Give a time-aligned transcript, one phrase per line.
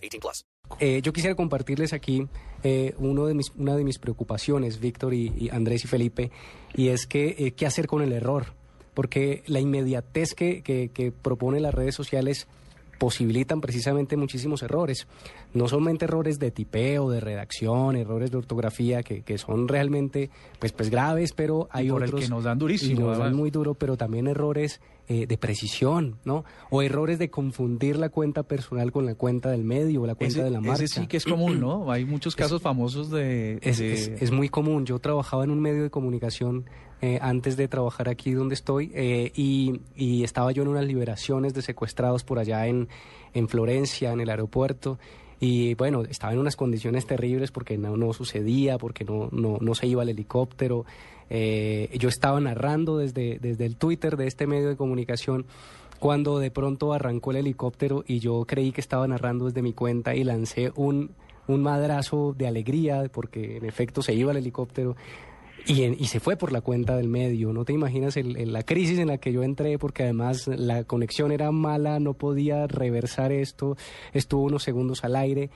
[0.00, 0.44] 18 plus.
[0.78, 2.28] Eh, yo quisiera compartirles aquí
[2.62, 6.30] eh, uno de mis, una de mis preocupaciones, Víctor y, Andrés y Felipe,
[6.74, 8.54] y es que eh, qué hacer con el error.
[8.94, 12.48] Porque la inmediatez que, que, que propone las redes sociales
[13.00, 15.08] posibilitan precisamente muchísimos errores.
[15.54, 20.72] No solamente errores de tipeo, de redacción, errores de ortografía que, que son realmente pues,
[20.72, 23.72] pues graves, pero hay por el que nos dan durísimo, y nos dan muy duro,
[23.72, 26.44] pero también errores eh, de precisión, ¿no?
[26.68, 30.36] O errores de confundir la cuenta personal con la cuenta del medio o la cuenta
[30.36, 30.84] Ese, de la marca.
[30.84, 31.90] ese sí que es común, ¿no?
[31.90, 33.58] Hay muchos casos famosos de...
[33.62, 34.84] Es, de- es- es muy común.
[34.84, 36.66] Yo trabajaba en un medio de comunicación
[37.02, 41.54] eh, antes de trabajar aquí donde estoy eh, y, y estaba yo en unas liberaciones
[41.54, 42.88] de secuestrados por allá en,
[43.32, 44.98] en Florencia, en el aeropuerto.
[45.40, 49.74] Y bueno, estaba en unas condiciones terribles porque no, no sucedía, porque no, no, no
[49.74, 50.84] se iba el helicóptero.
[51.30, 55.46] Eh, yo estaba narrando desde, desde el Twitter de este medio de comunicación
[55.98, 60.14] cuando de pronto arrancó el helicóptero y yo creí que estaba narrando desde mi cuenta
[60.14, 61.12] y lancé un,
[61.46, 64.96] un madrazo de alegría porque en efecto se iba el helicóptero
[65.66, 67.52] y, en- y se fue por la cuenta del medio.
[67.52, 70.84] No te imaginas el- el- la crisis en la que yo entré porque además la
[70.84, 73.76] conexión era mala, no podía reversar esto,
[74.12, 75.50] estuvo unos segundos al aire.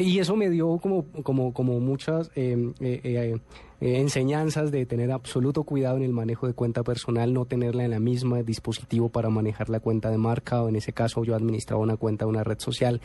[0.00, 3.38] Y eso me dio como, como, como muchas eh, eh, eh,
[3.80, 7.92] eh, enseñanzas de tener absoluto cuidado en el manejo de cuenta personal, no tenerla en
[7.92, 11.80] la misma dispositivo para manejar la cuenta de marca, o en ese caso yo administraba
[11.80, 13.00] una cuenta de una red social.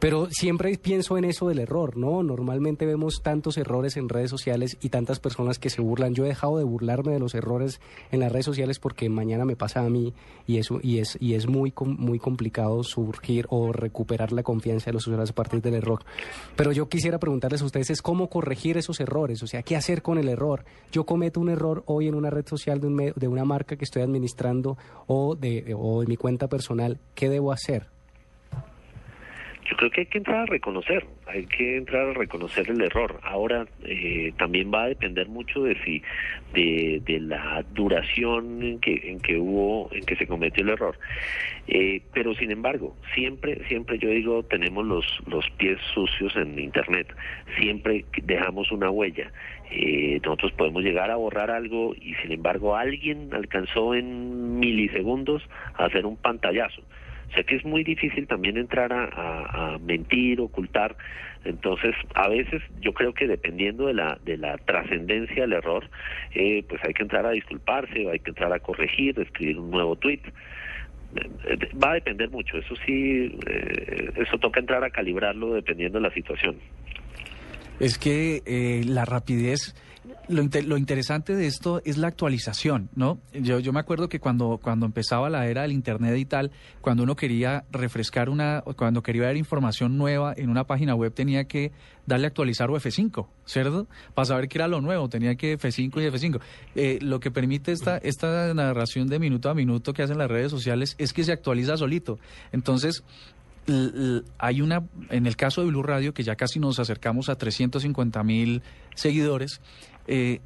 [0.00, 2.24] Pero siempre pienso en eso del error, ¿no?
[2.24, 6.14] Normalmente vemos tantos errores en redes sociales y tantas personas que se burlan.
[6.14, 9.54] Yo he dejado de burlarme de los errores en las redes sociales porque mañana me
[9.54, 10.14] pasa a mí
[10.48, 14.94] y eso y es y es muy muy complicado surgir o recuperar la confianza de
[14.94, 16.00] los usuarios a partir del error.
[16.56, 20.02] Pero yo quisiera preguntarles a ustedes es cómo corregir esos errores, o sea, qué hacer
[20.02, 20.64] con el error.
[20.92, 23.84] Yo cometo un error hoy en una red social de, un de una marca que
[23.84, 27.97] estoy administrando o de o de mi cuenta personal, ¿qué debo hacer?
[29.68, 33.20] Yo creo que hay que entrar a reconocer, hay que entrar a reconocer el error.
[33.22, 36.02] Ahora eh, también va a depender mucho de si
[36.54, 40.98] de, de la duración en que en que hubo en que se cometió el error.
[41.66, 47.14] Eh, pero sin embargo, siempre siempre yo digo tenemos los los pies sucios en internet.
[47.58, 49.30] Siempre dejamos una huella.
[49.70, 55.42] Eh, nosotros podemos llegar a borrar algo y sin embargo alguien alcanzó en milisegundos
[55.74, 56.82] a hacer un pantallazo.
[57.30, 60.96] O sea que es muy difícil también entrar a, a- mentir, ocultar.
[61.44, 65.88] Entonces, a veces yo creo que dependiendo de la, de la trascendencia del error,
[66.34, 69.70] eh, pues hay que entrar a disculparse, o hay que entrar a corregir, escribir un
[69.70, 70.20] nuevo tweet.
[71.82, 76.14] Va a depender mucho, eso sí, eh, eso toca entrar a calibrarlo dependiendo de la
[76.14, 76.56] situación.
[77.80, 79.74] Es que eh, la rapidez,
[80.28, 83.20] lo, inte- lo interesante de esto es la actualización, ¿no?
[83.32, 86.50] Yo, yo me acuerdo que cuando, cuando empezaba la era del Internet y tal,
[86.80, 91.44] cuando uno quería refrescar una, cuando quería ver información nueva en una página web, tenía
[91.44, 91.70] que
[92.04, 93.86] darle a actualizar o F5, ¿cierto?
[94.14, 96.40] Para saber qué era lo nuevo, tenía que F5 y F5.
[96.74, 100.50] Eh, lo que permite esta, esta narración de minuto a minuto que hacen las redes
[100.50, 102.18] sociales es que se actualiza solito.
[102.50, 103.04] Entonces,
[104.38, 108.22] hay una, en el caso de Blue Radio, que ya casi nos acercamos a 350
[108.22, 108.62] mil
[108.94, 109.60] seguidores,
[110.06, 110.40] eh,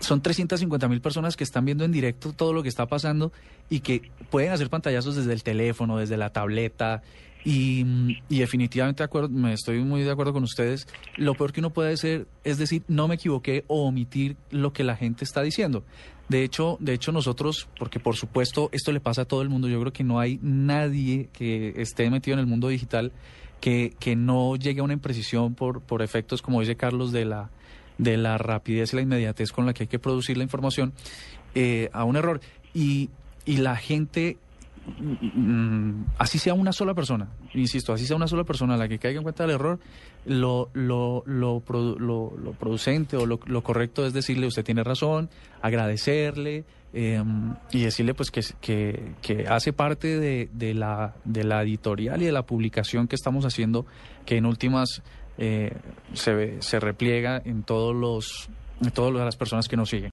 [0.00, 3.32] son 350 mil personas que están viendo en directo todo lo que está pasando
[3.70, 7.02] y que pueden hacer pantallazos desde el teléfono, desde la tableta.
[7.44, 7.84] Y,
[8.28, 10.88] y definitivamente de acuerdo, me estoy muy de acuerdo con ustedes.
[11.16, 14.82] Lo peor que uno puede hacer es decir, no me equivoqué o omitir lo que
[14.82, 15.84] la gente está diciendo.
[16.28, 19.68] De hecho, de hecho nosotros, porque por supuesto esto le pasa a todo el mundo,
[19.68, 23.12] yo creo que no hay nadie que esté metido en el mundo digital
[23.60, 27.50] que, que no llegue a una imprecisión por, por efectos, como dice Carlos, de la,
[27.98, 30.92] de la rapidez y la inmediatez con la que hay que producir la información,
[31.54, 32.40] eh, a un error.
[32.72, 33.10] Y,
[33.44, 34.38] y la gente,
[36.18, 39.22] así sea una sola persona, insisto, así sea una sola persona la que caiga en
[39.22, 39.78] cuenta del error,
[40.26, 45.28] lo, lo, lo, lo- producente o lo, correcto es decirle, usted tiene razón,
[45.62, 46.64] agradecerle.
[46.92, 47.22] eh,
[47.72, 52.26] y decirle pues que, que, que hace parte de, de, la, de la editorial y
[52.26, 53.84] de la publicación que estamos haciendo,
[54.24, 55.02] que en últimas
[55.38, 55.76] eh,
[56.12, 58.48] se, se repliega en todos los
[58.80, 60.12] en todas las personas que nos siguen.